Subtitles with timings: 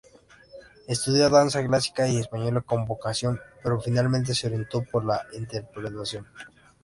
[0.87, 6.25] Estudió danza clásica y española con vocación pero finalmente se orientó por la interpretación.